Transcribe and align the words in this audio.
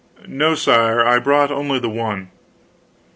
"No, 0.27 0.55
sire, 0.55 1.05
I 1.05 1.19
brought 1.19 1.51
only 1.51 1.77
the 1.77 1.87
one." 1.87 2.31